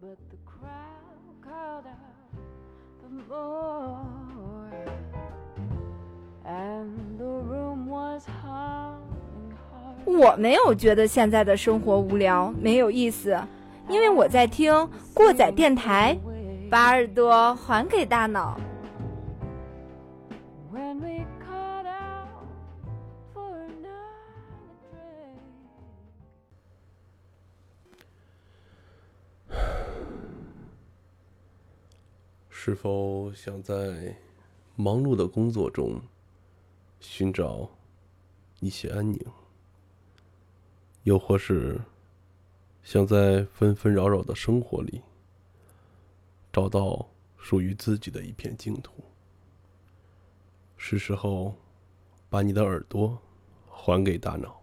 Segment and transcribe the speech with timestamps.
[0.00, 2.16] but the crowd called out
[2.98, 4.70] for more.
[6.46, 9.00] And the room was hung.
[10.06, 13.38] 我没有觉得现在的生活无聊没有意思，
[13.88, 14.72] 因为我在听
[15.12, 16.18] 过载电台，
[16.70, 18.58] 把耳朵还给大脑。
[32.62, 34.14] 是否想在
[34.76, 35.98] 忙碌的工作中
[37.00, 37.66] 寻找
[38.60, 39.18] 一些安宁？
[41.04, 41.80] 又或是
[42.82, 45.00] 想在纷纷扰扰的生活里
[46.52, 48.92] 找到属于自己的一片净土？
[50.76, 51.54] 是时候
[52.28, 53.18] 把你的耳朵
[53.70, 54.60] 还给大脑。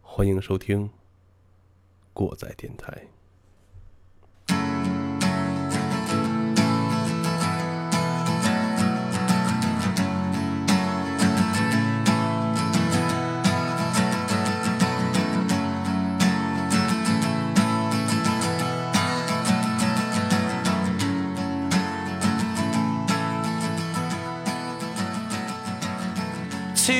[0.00, 0.88] 欢迎收听
[2.14, 3.06] 过载电台。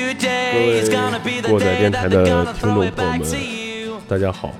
[0.08, 0.14] Be
[1.42, 2.92] the 过载电台的听众朋友们
[4.08, 4.54] 大家好，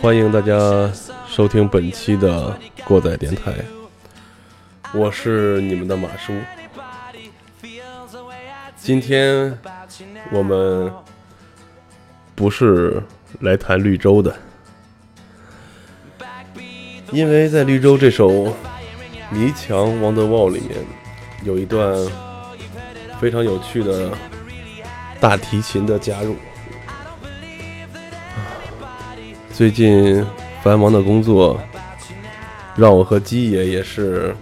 [0.00, 0.88] 欢迎大家
[1.26, 3.52] 收听本期的过载电台，
[4.94, 6.32] 我是你们的马叔。
[8.76, 9.58] 今天
[10.30, 10.88] 我们
[12.36, 13.02] 不是
[13.40, 14.36] 来谈绿洲的，
[17.10, 18.28] 因为在绿洲这首
[19.30, 20.78] 《迷墙王德旺》里面
[21.42, 21.92] 有一段
[23.20, 24.12] 非常有趣的
[25.20, 26.36] 大提琴的加入。
[29.52, 30.24] 最近
[30.62, 31.60] 繁忙的工作，
[32.76, 34.36] 让我和鸡爷也是，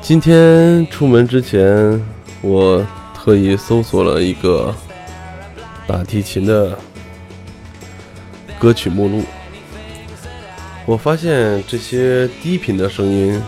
[0.00, 2.02] 今天出门之前，
[2.40, 2.82] 我
[3.14, 4.74] 特意搜索了一个
[5.86, 6.78] 大提琴的
[8.58, 9.22] 歌曲目录，
[10.86, 13.38] 我发现这些低频的声音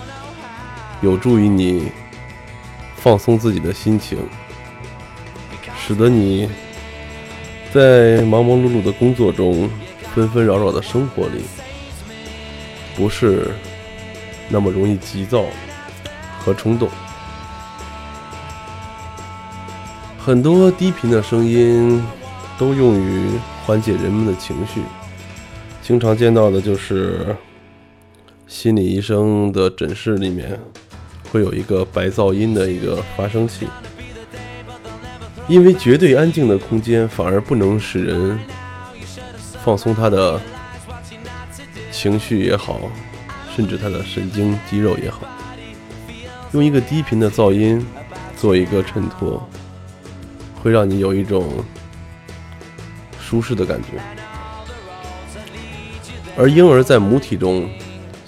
[1.01, 1.91] 有助于你
[2.97, 4.19] 放松自己的心情。
[5.87, 6.49] 使得你
[7.71, 9.69] 在忙忙碌碌的工作中、
[10.15, 11.45] 纷纷扰扰的生活里，
[12.97, 13.51] 不是
[14.49, 15.45] 那么容易急躁
[16.39, 16.89] 和冲动。
[20.19, 22.03] 很多低频的声音
[22.57, 24.81] 都用于缓解人们的情绪，
[25.83, 27.37] 经常见到的就是
[28.47, 30.59] 心理医生的诊室里面
[31.31, 33.67] 会有一个白噪音的一个发声器。
[35.47, 38.39] 因为绝对安静的空间反而不能使人
[39.63, 40.41] 放松他的
[41.93, 42.81] 情绪也好，
[43.55, 45.21] 甚至他的神经肌肉也好，
[46.53, 47.85] 用一个低频的噪音
[48.39, 49.47] 做一个衬托，
[50.63, 51.63] 会让你有一种
[53.21, 54.01] 舒适的感觉。
[56.37, 57.69] 而婴儿在母体中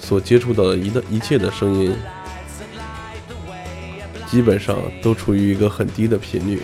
[0.07, 1.93] 所接触到的一的一切的声音，
[4.31, 6.63] 基本上都处于一个很低的频率。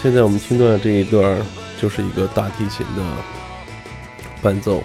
[0.00, 1.42] 现在我们听到的这一段
[1.82, 3.02] 就是一个大提琴的
[4.40, 4.84] 伴奏。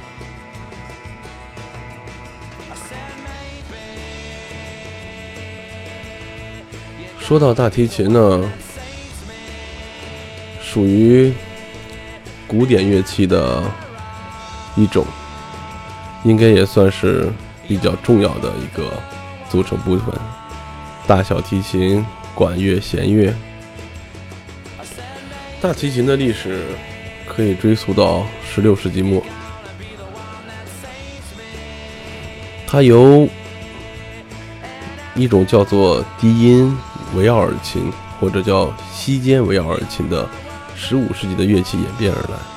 [7.19, 8.51] 说到大提琴呢，
[10.63, 11.31] 属于
[12.47, 13.63] 古典乐器的
[14.75, 15.05] 一种，
[16.23, 17.29] 应该也算是
[17.67, 18.91] 比较重要的一个
[19.49, 20.13] 组成部分。
[21.07, 23.33] 大小提琴、管乐、弦乐。
[25.61, 26.65] 大提琴的历史
[27.27, 29.21] 可以追溯到十六世纪末，
[32.65, 33.27] 它由
[35.15, 36.75] 一种叫做低音
[37.15, 40.27] 维奥尔琴或者叫西间维奥尔琴的
[40.75, 42.50] 十五世纪的乐器演变而来。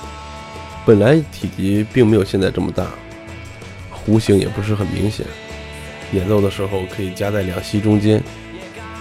[0.86, 2.86] 本来体积并没有现在这么大，
[3.90, 5.24] 弧形也不是很明显，
[6.12, 8.22] 演奏的时候可以夹在两膝中间，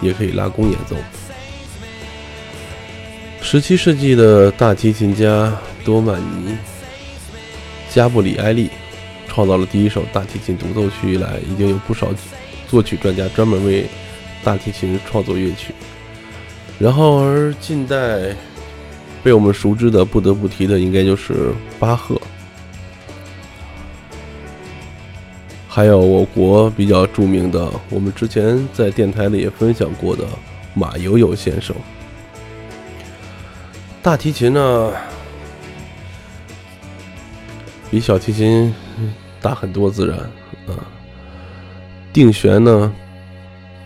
[0.01, 0.95] 也可以拉弓演奏。
[3.41, 6.51] 十七世纪的大提琴家多曼尼·
[7.93, 8.69] 加布里埃利
[9.27, 12.07] 创造了第一首大提琴独奏曲以来，已经有不少
[12.69, 13.85] 作曲专家专门为
[14.41, 15.73] 大提琴创作乐曲。
[16.79, 18.35] 然后，而近代
[19.23, 22.21] 被我们熟知的，不得不提的应该就是巴赫，
[25.69, 30.25] 还有我国比较著名的，我们之前在电台里也分享过的
[30.73, 31.73] 马友友先生。
[34.01, 34.91] 大提琴呢，
[37.89, 38.75] 比小提琴
[39.41, 40.19] 大很多，自然
[40.67, 40.75] 啊。
[42.11, 42.93] 定弦呢，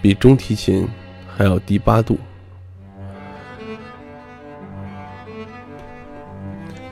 [0.02, 0.88] 比中提琴
[1.38, 2.18] 还要低八度。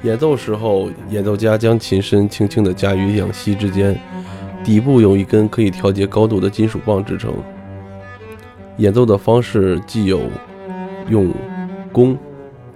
[0.06, 4.00] 演奏时候，演奏家将琴身轻轻地夹于两膝之间，
[4.64, 7.34] 底部有一根可以调节高度的金属棒支撑。
[8.78, 10.22] 演奏的方式既有
[11.10, 11.34] 用
[11.92, 12.16] 弓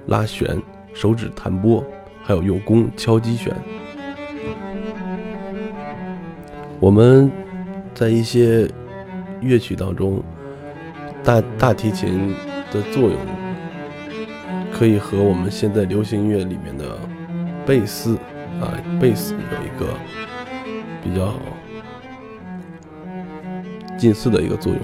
[0.08, 0.60] 拉弦、
[0.92, 1.84] 手指弹拨，
[2.24, 3.54] 还有用弓敲击弦。
[6.80, 7.32] 我们
[7.94, 8.68] 在一些
[9.40, 10.20] 乐曲当中，
[11.24, 12.34] 大大提琴
[12.74, 13.16] 的作用
[14.74, 16.98] 可以和我们现在流行音乐里面的
[17.70, 18.18] 贝斯
[18.60, 19.94] 啊，贝斯有一个
[21.04, 21.32] 比较
[23.96, 24.82] 近似的一个作用，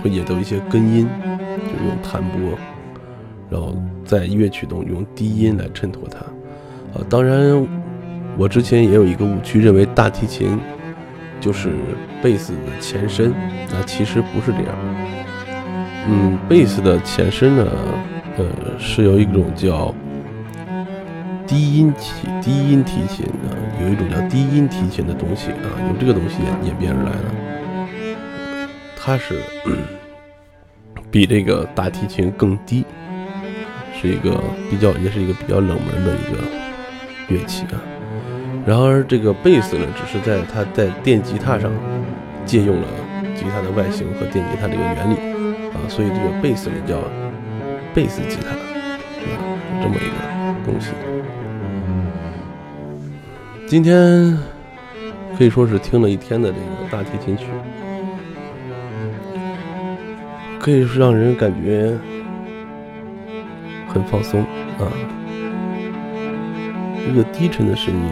[0.00, 1.08] 会演奏一些根音，
[1.50, 2.56] 就用弹拨，
[3.50, 3.74] 然后
[4.04, 6.18] 在乐曲中用低音来衬托它。
[6.96, 7.66] 啊，当然，
[8.38, 10.56] 我之前也有一个误区，认为大提琴
[11.40, 11.72] 就是
[12.22, 13.34] 贝斯的前身，
[13.72, 14.74] 那其实不是这样。
[16.06, 17.66] 嗯，贝斯的前身呢，
[18.36, 18.44] 呃，
[18.78, 19.92] 是由一种叫
[21.46, 23.52] 低音提低音提琴啊，
[23.82, 28.68] 有一种叫低音提琴的东西啊，由这个东西演演变而来的。
[28.96, 29.40] 它是
[31.10, 32.84] 比这个大提琴更低，
[34.00, 36.42] 是一个比较，也是一个比较冷门的一个
[37.28, 37.80] 乐器啊。
[38.66, 41.70] 然而，这个贝斯呢，只是在它在电吉他上
[42.46, 42.88] 借用了
[43.36, 45.14] 吉他的外形和电吉他这个原理
[45.74, 46.96] 啊，所以这个贝斯呢叫
[47.92, 48.52] 贝斯吉他，
[49.20, 49.26] 是
[49.82, 50.92] 这么一个东西。
[53.66, 54.38] 今天
[55.36, 57.46] 可以说是听了一天的这个大提琴曲，
[60.60, 61.98] 可以是让人感觉
[63.88, 64.42] 很放松
[64.78, 64.86] 啊。
[67.08, 68.02] 一个低沉的声音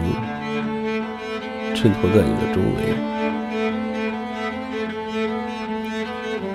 [1.75, 2.93] 衬托在你的周围，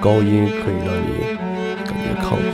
[0.01, 1.39] 高音可以让你
[1.85, 2.53] 感觉亢奋，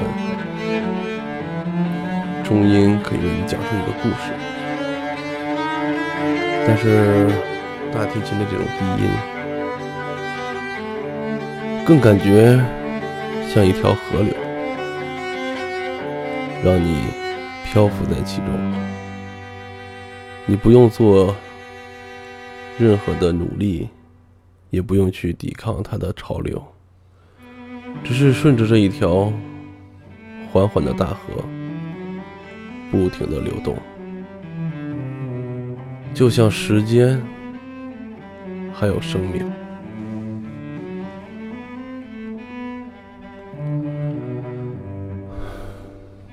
[2.44, 4.32] 中音可以为你讲述一个故事，
[6.66, 7.26] 但是
[7.92, 9.10] 大提琴的这种低音
[11.86, 12.58] 更感觉
[13.48, 14.34] 像一条河流，
[16.64, 17.04] 让你
[17.64, 18.46] 漂浮在其中。
[20.46, 21.36] 你不用做
[22.78, 23.88] 任何的努力，
[24.70, 26.62] 也不用去抵抗它的潮流，
[28.02, 29.32] 只是顺着这一条
[30.50, 31.44] 缓缓的大河，
[32.90, 33.76] 不停的流动，
[36.14, 37.20] 就像时间
[38.72, 39.44] 还有生命。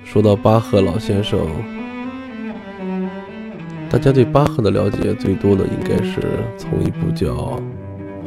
[0.03, 1.39] 说到巴赫老先生。
[3.89, 6.21] 大家对巴赫的了解最多的应该是
[6.57, 7.59] 从一部叫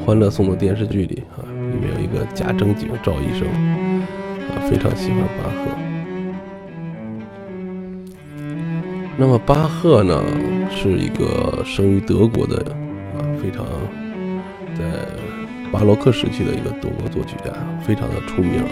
[0.04, 3.48] 《欢乐颂》的电视剧里啊，里面有一个假正经赵医生
[4.50, 5.83] 啊，非常喜欢巴赫。
[9.16, 10.22] 那么巴赫呢，
[10.70, 12.56] 是一个生于德国的
[13.16, 13.64] 啊，非常
[14.76, 14.82] 在
[15.70, 17.52] 巴洛克时期的一个德国作曲家，
[17.86, 18.68] 非常的出名啊。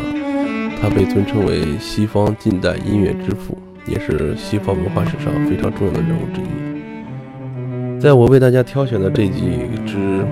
[0.81, 3.57] 他被尊称为西方近代音乐之父，
[3.87, 8.01] 也是西方文化史上非常重要的人物之一。
[8.01, 9.41] 在我为大家挑选的这几
[9.87, 10.27] 支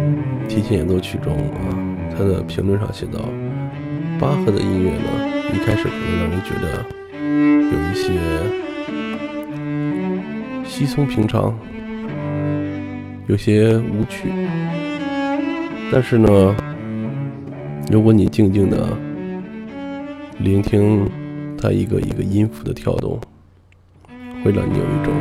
[0.49, 1.71] 提琴演奏曲中啊，
[2.19, 3.21] 他的评论上写道：
[4.19, 5.07] 巴赫的音乐呢，
[5.55, 6.85] 一开始可能让人觉得
[7.71, 8.11] 有一些
[10.71, 11.53] 稀松平常，
[13.27, 14.29] 有些无趣。
[15.91, 16.57] 但是呢，
[17.91, 18.97] 如果你静静的
[20.39, 21.11] 聆听
[21.61, 23.21] 它一个一个音符的跳动，
[24.45, 25.12] 会让你有一种。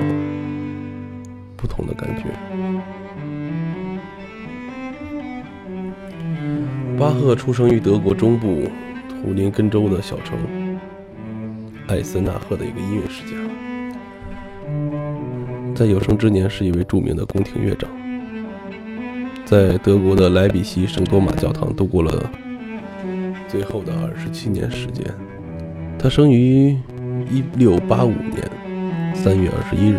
[1.58, 2.26] 不同的感觉。
[6.98, 8.70] 巴赫出生于德国中部
[9.10, 10.38] 图林根州的小城
[11.88, 13.36] 艾森纳赫的一个音乐世家，
[15.80, 17.90] 在有生之年是一位著名的宫廷乐长，
[19.46, 22.30] 在德国的莱比锡圣多玛教堂度过了
[23.48, 25.06] 最后的二十七年时间。
[25.98, 26.78] 他生于
[27.32, 29.96] 一六八五年三月二十一日。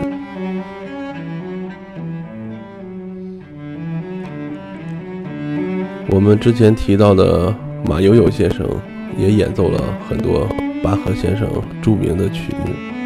[6.11, 7.57] 我们之前提到的
[7.87, 8.69] 马友友先生
[9.17, 10.47] 也演奏了很多
[10.83, 11.49] 巴赫先生
[11.81, 13.00] 著名的曲目。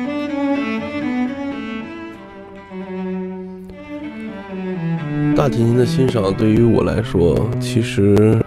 [5.36, 8.38] 大提琴的欣赏对于我来说，其实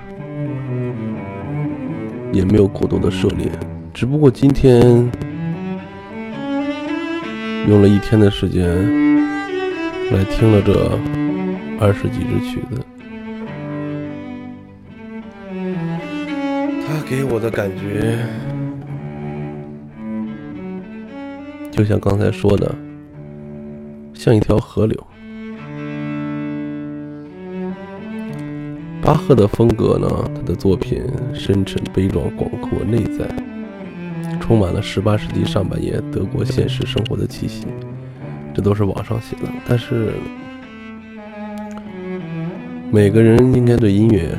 [2.31, 3.51] 也没有过多的涉猎，
[3.93, 4.81] 只不过今天
[7.67, 8.65] 用了一天的时间
[10.11, 10.97] 来听了这
[11.77, 12.81] 二十几支曲子。
[16.87, 18.17] 他给我的感觉，
[21.69, 22.73] 就像刚才说的，
[24.13, 24.97] 像一条河流。
[29.07, 31.01] 巴赫的风格呢，他的作品
[31.33, 33.25] 深沉、悲壮、广阔、内在，
[34.41, 37.67] 充满了十八世纪上半叶德国现实生活的气息。
[38.53, 40.11] 这都是网上写的，但是
[42.91, 44.37] 每个人应该对音乐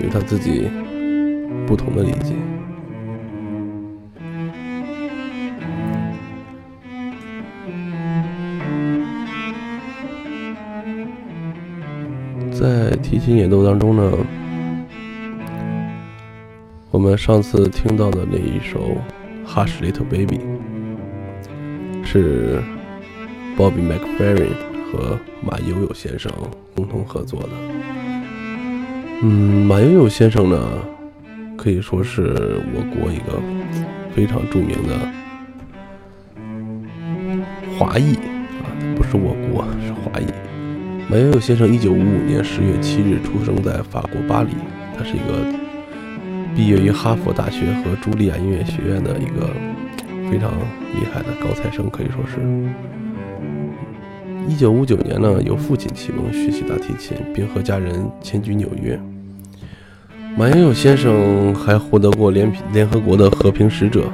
[0.00, 0.68] 有他自己
[1.66, 2.32] 不同的理解。
[12.60, 14.12] 在提琴演奏当中呢，
[16.90, 18.98] 我们上次听到的那一首
[19.48, 20.38] 《Hush Little Baby》
[22.04, 22.60] 是
[23.56, 24.52] Bobby McFerrin
[24.92, 26.30] 和马友友先生
[26.76, 27.48] 共同合作的。
[29.22, 30.62] 嗯，马友友先生呢，
[31.56, 33.40] 可以说是我国一个
[34.14, 34.98] 非常著名的
[37.78, 40.26] 华裔啊，不是我国，是华裔。
[41.10, 44.50] 马友友先生一九五五年十月七日出生在法国巴黎，
[44.96, 45.44] 他是一个
[46.54, 49.50] 毕业于哈佛大学和茱莉亚音乐学院的一个
[50.30, 50.52] 非常
[50.94, 52.38] 厉害的高材生，可以说是。
[54.48, 58.96] 一九五九年呢，由父亲启蒙学习大提琴，并和家人迁居纽约。
[60.36, 64.04] 马友友先生还获得过联联合国的和平使者，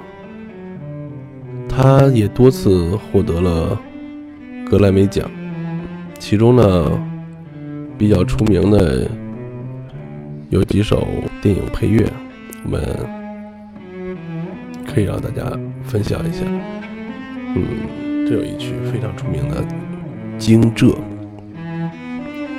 [1.69, 3.79] 他也多次获得了
[4.67, 5.31] 格莱美奖。
[6.19, 6.91] 其中呢，
[7.97, 9.09] 比较出名的
[10.51, 11.07] 有几首
[11.41, 12.05] 电影配乐，
[12.65, 12.83] 我们
[14.87, 15.45] 可以让大家
[15.85, 16.41] 分享一下。
[17.55, 19.63] 嗯，这有一曲非常出名的
[20.37, 20.87] 《惊蛰》，《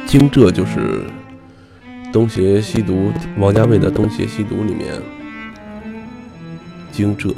[0.05, 0.79] 惊蛰》就是
[2.11, 2.93] 《东邪西毒》
[3.37, 4.95] 王家卫的《东邪西毒》里面
[6.95, 7.29] 《惊蛰》。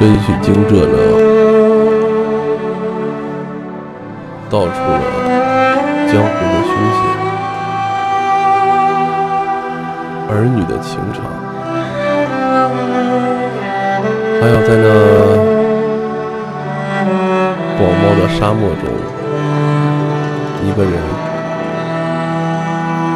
[0.00, 0.96] 这一曲《惊蛰》呢，
[4.48, 5.00] 道出了
[6.10, 7.00] 江湖的凶险，
[10.30, 11.20] 儿女的情长，
[14.40, 14.88] 还有在那
[17.76, 18.88] 广袤的沙漠中，
[20.64, 20.94] 一个人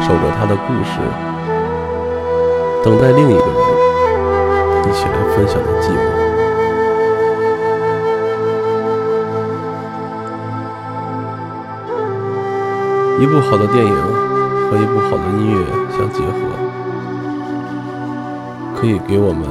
[0.03, 1.01] 守着他的故事，
[2.83, 3.57] 等待另一个人
[4.83, 6.24] 一起来分享的寂寞。
[13.17, 16.33] 一部好的电影和一部好的音乐相结合，
[18.75, 19.47] 可以给我们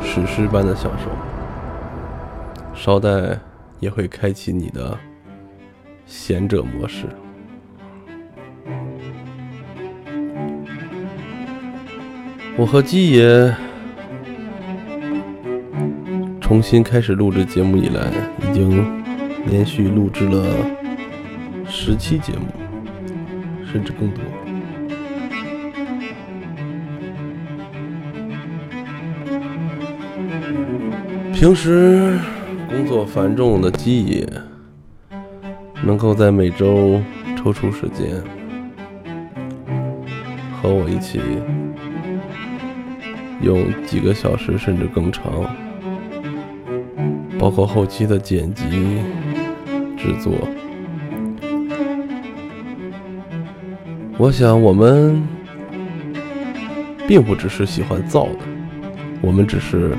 [0.00, 1.10] 史诗般的享受。
[2.72, 3.36] 稍待
[3.80, 4.96] 也会开启你的
[6.06, 7.06] 贤者模式。
[12.56, 13.52] 我和鸡爷
[16.40, 18.08] 重新开始录制节目以来，
[18.48, 19.02] 已经
[19.46, 20.44] 连续录制了。
[21.86, 22.48] 十期节目
[23.64, 24.20] 甚至更多。
[31.32, 32.18] 平时
[32.68, 34.26] 工作繁重的记忆
[35.84, 37.00] 能够在每周
[37.36, 38.20] 抽出时间
[40.60, 41.20] 和我一起
[43.40, 45.24] 用几个小时甚至更长
[47.38, 48.64] 包括后期的剪辑
[49.96, 50.32] 制作
[54.18, 55.22] 我想我们
[57.06, 58.38] 并不只是喜欢造的，
[59.20, 59.94] 我们只是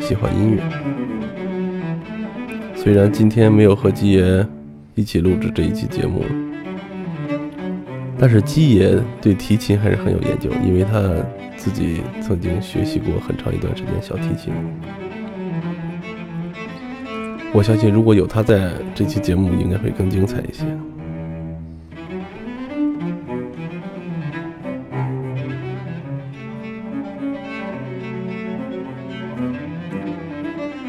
[0.00, 0.60] 喜欢音乐。
[2.74, 4.44] 虽然今天没有和基爷
[4.96, 6.24] 一起录制这一期节目，
[8.18, 11.00] 但是基爷对提琴还是很有研究，因为他
[11.56, 14.52] 自己曾经学习过很长一段时间小提琴。
[17.52, 20.64] 我相信如果有他在，这期节目应该会更精彩一些。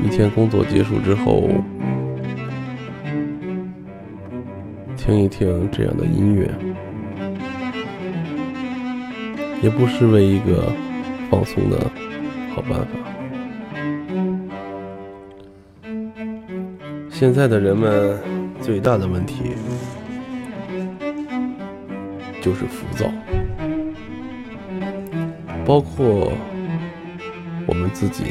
[0.05, 1.50] 一天工作结束之后，
[4.95, 6.47] 听一听这样的音乐，
[9.63, 10.71] 也不失为一个
[11.31, 11.91] 放松的
[12.53, 12.88] 好办法。
[17.09, 18.15] 现在的人们
[18.62, 19.53] 最大的问题
[22.43, 23.12] 就是浮躁，
[25.65, 26.31] 包括
[27.65, 28.25] 我们自己。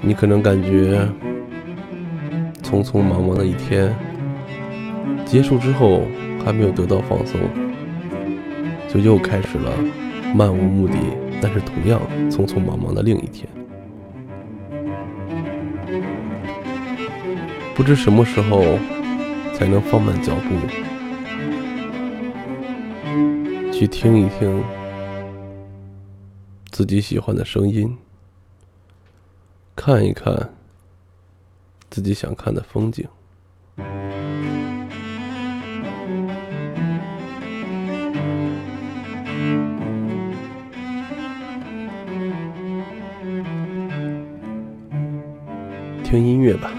[0.00, 1.06] 你可能感觉
[2.62, 3.94] 匆匆忙忙的一天
[5.26, 6.02] 结束之后，
[6.44, 7.38] 还没有得到放松，
[8.88, 9.70] 就又开始了
[10.34, 10.94] 漫无目的，
[11.40, 12.00] 但是同样
[12.30, 13.46] 匆匆忙忙的另一天。
[17.74, 18.78] 不知什么时候
[19.54, 20.54] 才能放慢脚步，
[23.72, 24.64] 去听一听
[26.70, 27.96] 自己喜欢的声音。
[29.88, 30.50] 看一看
[31.88, 33.08] 自己想看的风景。
[46.04, 46.70] 听音乐吧，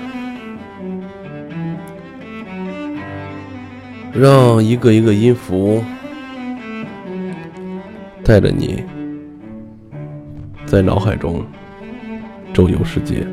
[4.13, 5.83] 让一个一个音符
[8.23, 8.83] 带着你
[10.67, 11.43] 在脑海中。
[12.59, 13.25] 周游世界。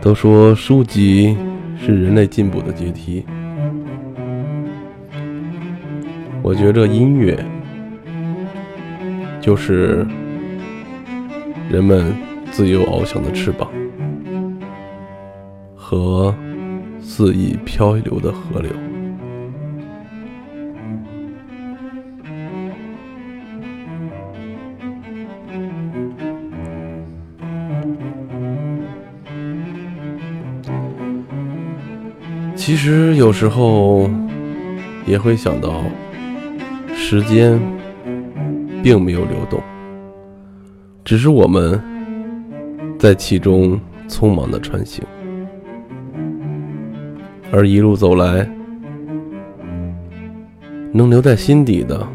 [0.00, 1.36] 都说书籍
[1.76, 3.24] 是人类进步的阶梯，
[6.40, 7.36] 我觉着音乐
[9.40, 10.06] 就是
[11.68, 12.14] 人们
[12.52, 13.68] 自由翱翔的翅膀
[15.74, 16.32] 和
[17.00, 18.70] 肆意漂流的河流。
[32.68, 34.10] 其实有时候
[35.06, 35.82] 也会想到，
[36.94, 37.58] 时间
[38.82, 39.58] 并没有流动，
[41.02, 41.80] 只是我们
[42.98, 45.02] 在其中匆忙的穿行，
[47.50, 48.46] 而一路走来，
[50.92, 52.06] 能留在心底的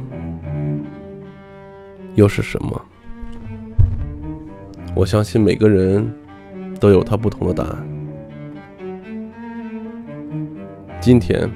[2.13, 2.79] 又是什么？
[4.93, 6.07] 我相信每个人
[6.79, 7.92] 都有他不同的答案。
[11.05, 11.51] 今天，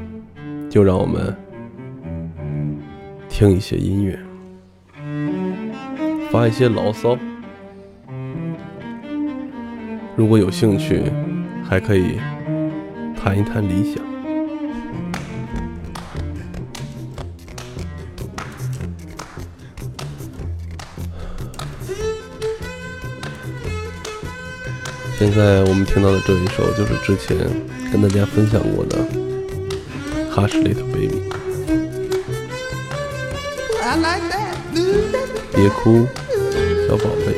[0.69, 1.33] 就让我们
[3.29, 4.19] 听一些音乐，
[6.29, 7.17] 发一些牢骚。
[10.17, 11.01] 如果有兴趣，
[11.63, 12.17] 还可以
[13.15, 14.03] 谈一谈理想。
[25.17, 27.37] 现在我们听到的这一首，就是之前
[27.93, 29.26] 跟大家分享过的。
[30.36, 31.22] Hush little baby，
[35.54, 36.08] 别哭，
[36.88, 37.36] 小宝贝。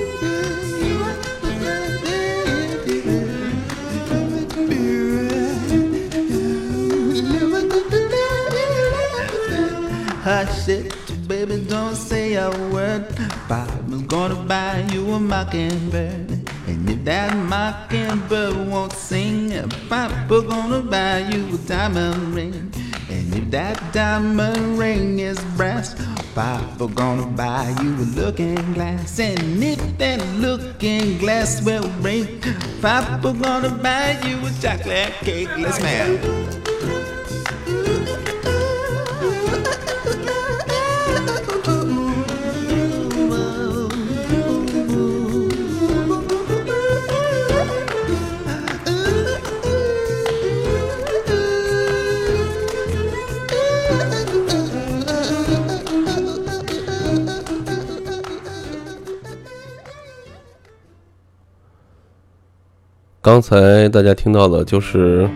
[10.25, 10.95] Hush it,
[11.29, 13.05] baby, don't say a word.
[13.47, 16.49] Papa's gonna buy you a mockingbird.
[16.67, 19.53] And if that mockingbird won't sing,
[19.91, 22.73] Papa gonna buy you a diamond ring.
[23.50, 25.96] That diamond ring is brass,
[26.36, 29.20] Papa gonna buy you a looking glass.
[29.20, 32.46] And if that looking glass will break,
[32.80, 35.50] Papa gonna buy you a chocolate cake.
[35.58, 36.59] Let's man.
[63.32, 65.30] 刚才大家听到的就是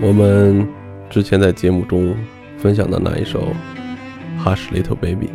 [0.00, 0.66] 我们
[1.08, 2.12] 之前在节目中
[2.58, 3.54] 分享的那一首
[4.44, 5.28] 《Hush Little Baby》，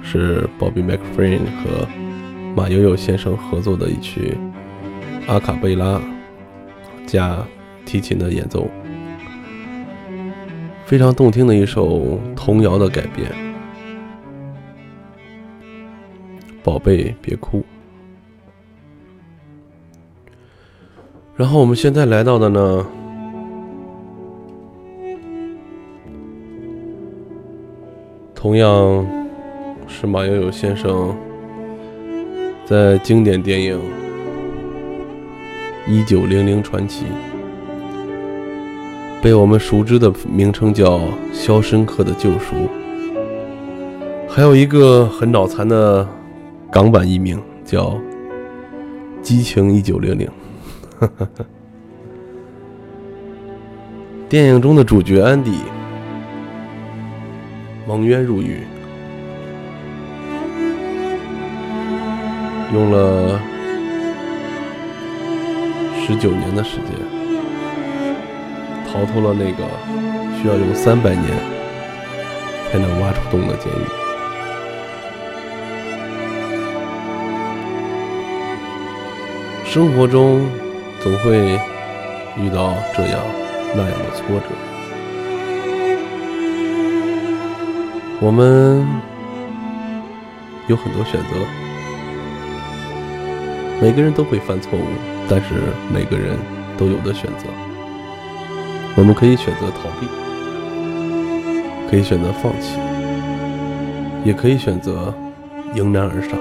[0.00, 1.88] 是 Bobby mcfrain 和
[2.54, 4.38] 马友友先生合作的一曲
[5.26, 6.00] 阿卡贝拉
[7.04, 7.44] 加
[7.84, 8.68] 提琴的演奏，
[10.84, 13.28] 非常动听的一首童谣的改编。
[16.62, 17.66] 宝贝，别哭。
[21.36, 22.86] 然后我们现在来到的呢，
[28.34, 29.06] 同样
[29.86, 31.14] 是马友友先生
[32.64, 33.78] 在经典电影
[35.86, 37.04] 《一九零零传奇》
[39.22, 40.98] 被我们熟知的名称叫
[41.34, 42.56] 《肖申克的救赎》，
[44.26, 46.08] 还有一个很脑残的
[46.72, 47.90] 港版译名叫
[49.20, 50.26] 《激情一九零零》。
[54.28, 55.60] 电影中的主角安迪
[57.86, 58.62] 蒙冤入狱，
[62.74, 63.40] 用了
[66.04, 66.86] 十九年的时间，
[68.90, 69.62] 逃脱了那个
[70.40, 71.22] 需要用三百年
[72.72, 73.86] 才能挖出洞的监狱。
[79.64, 80.44] 生活中。
[81.02, 81.58] 总会
[82.36, 83.20] 遇到这样
[83.74, 84.46] 那样的挫折，
[88.20, 88.84] 我们
[90.66, 91.28] 有很多选择，
[93.80, 94.82] 每个人都会犯错误，
[95.28, 95.54] 但是
[95.94, 96.36] 每个人
[96.76, 97.46] 都有的选择。
[98.96, 100.08] 我们可以选择逃避，
[101.88, 102.78] 可以选择放弃，
[104.24, 105.14] 也可以选择
[105.74, 106.36] 迎难而上。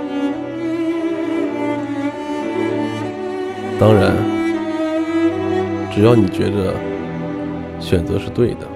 [3.78, 4.25] 当然。
[5.96, 6.74] 只要你觉得
[7.80, 8.68] 选择是对的，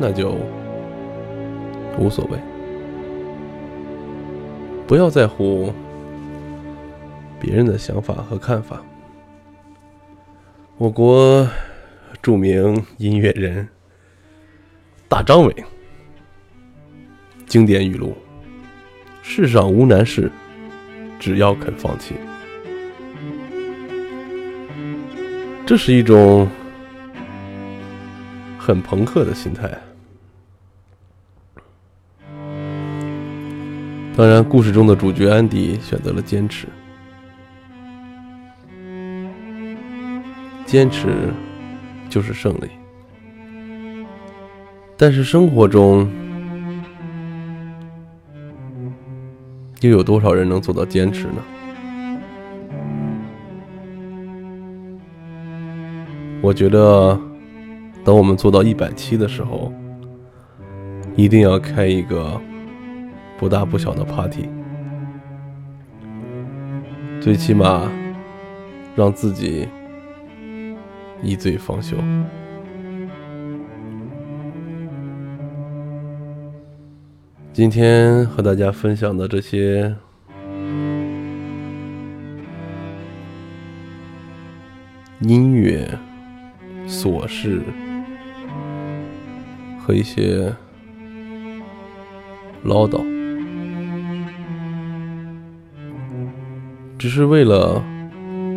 [0.00, 0.36] 那就
[1.96, 2.36] 无所谓。
[4.84, 5.72] 不要在乎
[7.38, 8.82] 别人的想法和看法。
[10.76, 11.48] 我国
[12.20, 13.68] 著名音乐人
[15.08, 15.64] 大张伟
[17.46, 18.12] 经典语录
[19.22, 20.28] ：“世上无难事，
[21.20, 22.16] 只要肯放弃。”
[25.66, 26.46] 这是一种
[28.58, 29.70] 很朋克的心态。
[34.14, 36.68] 当然，故事中的主角安迪选择了坚持，
[40.66, 41.32] 坚持
[42.10, 42.68] 就是胜利。
[44.98, 46.08] 但是生活中，
[49.80, 51.42] 又有多少人能做到坚持呢？
[56.44, 57.18] 我觉得，
[58.04, 59.72] 等我们做到一百期的时候，
[61.16, 62.38] 一定要开一个
[63.38, 64.46] 不大不小的 party，
[67.18, 67.90] 最起码
[68.94, 69.66] 让自己
[71.22, 71.96] 一醉方休。
[77.54, 79.96] 今天和大家分享的这些。
[85.20, 85.88] 音乐。
[86.86, 87.62] 琐事
[89.78, 90.54] 和一些
[92.62, 93.02] 唠叨，
[96.98, 97.82] 只是为了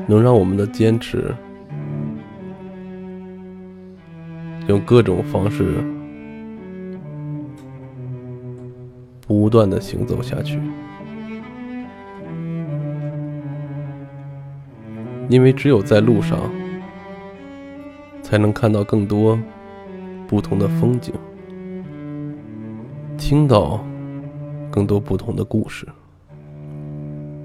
[0.07, 1.33] 能让我们的坚持
[4.67, 5.83] 用各种方式
[9.25, 10.59] 不断的行走下去，
[15.27, 16.39] 因为只有在路上。
[18.29, 19.39] 才能看到更多
[20.27, 21.13] 不同的风景，
[23.17, 23.81] 听到
[24.69, 25.87] 更多不同的故事，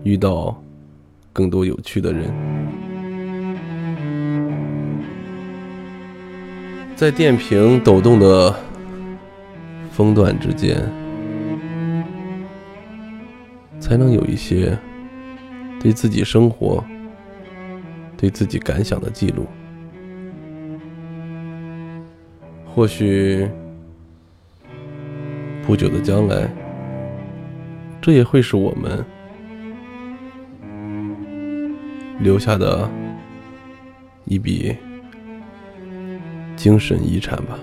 [0.03, 0.61] 遇到
[1.33, 2.35] 更多有趣的人，
[6.97, 8.53] 在电瓶抖动的
[9.93, 10.77] 风段之间，
[13.79, 14.77] 才能有一些
[15.81, 16.85] 对自己生活、
[18.17, 19.47] 对自己感想的记录。
[22.75, 23.47] 或许
[25.67, 26.49] 不久的将来，
[28.01, 29.05] 这也会是我们
[32.19, 32.89] 留下的
[34.25, 34.75] 一笔
[36.57, 37.59] 精神遗产吧。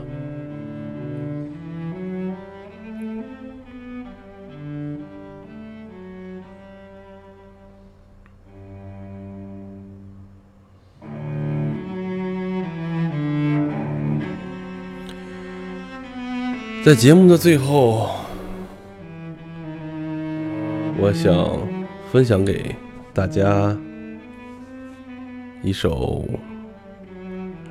[16.81, 18.09] 在节目的最后，
[20.97, 21.35] 我想
[22.09, 22.73] 分享给
[23.13, 23.77] 大家
[25.61, 26.25] 一首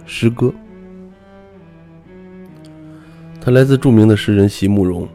[0.04, 0.52] 诗歌，
[3.40, 5.08] 它来自著名的诗人席慕容。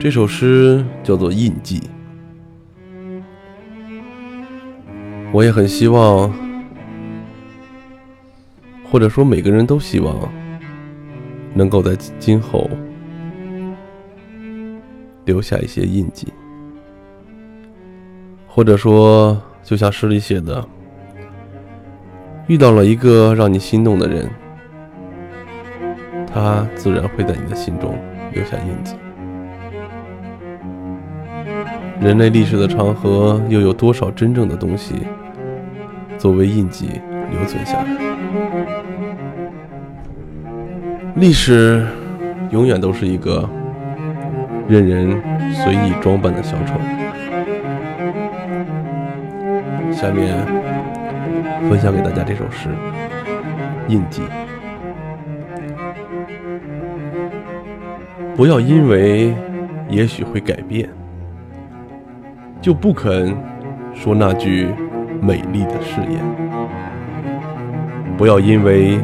[0.00, 1.80] 这首诗叫做《印记》，
[5.30, 6.32] 我也很希望，
[8.98, 10.28] 或者说每个人都希望，
[11.54, 12.68] 能够在今后
[15.24, 16.26] 留下一些印记，
[18.48, 20.66] 或者说，就像诗里写的，
[22.48, 24.28] 遇到了一个让你心动的人，
[26.26, 27.96] 他自然会在你的心中
[28.32, 28.96] 留下印记。
[32.00, 35.06] 人类历史的长河，又有多少真正的东西
[36.18, 37.86] 作为印记留存下来？
[41.16, 41.84] 历史
[42.50, 43.48] 永远都是一个
[44.68, 45.20] 任人
[45.52, 46.74] 随意装扮的小丑。
[49.92, 50.46] 下面
[51.68, 52.68] 分享给大家这首诗
[53.88, 54.22] 《印记》。
[58.36, 59.34] 不要因为
[59.88, 60.88] 也许会改变。
[62.60, 63.36] 就不肯
[63.94, 64.68] 说那句
[65.20, 66.20] 美丽的誓言。
[68.18, 68.98] 不要因为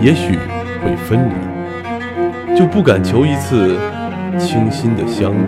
[0.00, 0.36] 也许
[0.84, 3.78] 会分离，就不敢求一次
[4.36, 5.46] 清新的相遇。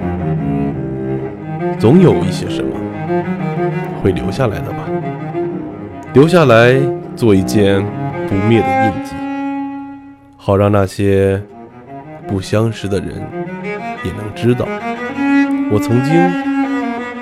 [1.78, 2.70] 总有一些什么
[4.00, 4.88] 会留下来的吧，
[6.14, 6.81] 留下来
[7.16, 7.85] 做一件
[8.28, 9.14] 不灭的印记，
[10.37, 11.42] 好让那些
[12.26, 13.20] 不相识的人
[14.04, 14.64] 也能知道，
[15.70, 16.48] 我曾经。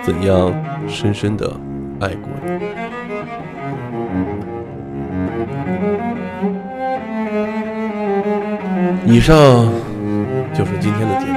[0.02, 0.54] 怎样
[0.86, 1.50] 深深的
[1.98, 2.48] 爱过你？
[9.06, 9.36] 以上
[10.52, 11.34] 就是今天的节目。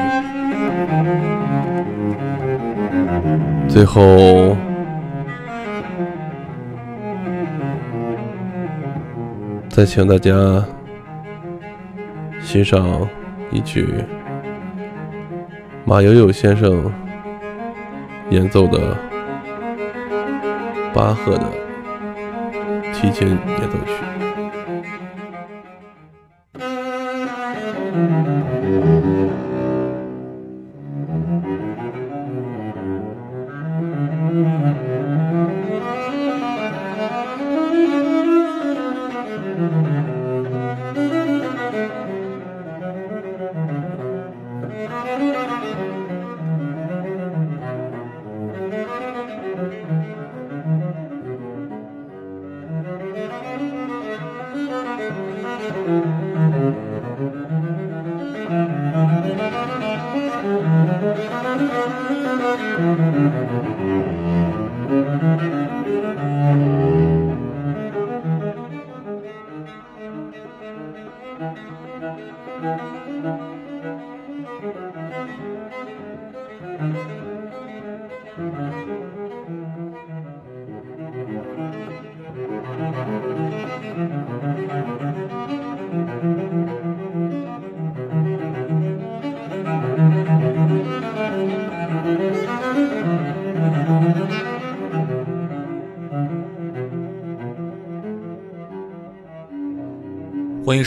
[3.68, 4.58] 最后，
[9.70, 10.32] 再请大家
[12.42, 13.08] 欣赏
[13.52, 13.94] 一曲
[15.86, 16.92] 马友友先生。
[18.32, 18.96] 演奏的
[20.94, 21.52] 巴赫的
[23.02, 24.18] 提琴演奏曲。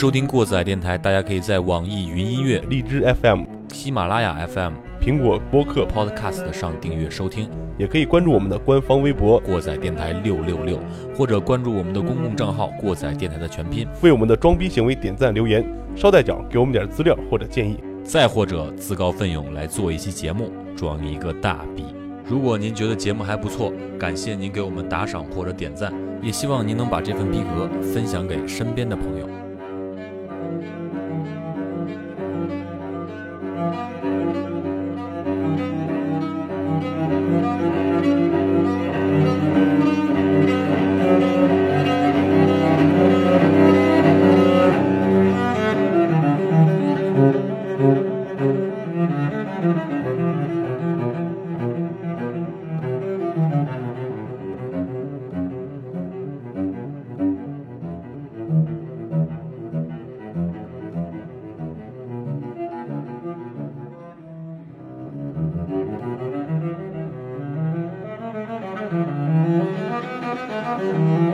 [0.03, 10.81] 收听过载电台，大家可以在网易云音乐、荔枝 FM、喜马拉雅 FM、苹果播客、Podcast 上订阅收听，也可以关注我们的官方微博“过载电台六六六”，
[11.17, 21.85] 或者关注我们的公共账号“过载电台”的全拼，为我们的装逼行为点赞留言，捎带脚给我们点资料或者建议，再或者自告奋勇来做一期节目，装一个大逼。
[22.27, 29.29] 如果您觉得节目还不错，感谢您给我们打赏或者点赞，也希望您能把这份逼格分享给身边的朋友。
[70.91, 71.32] Amen.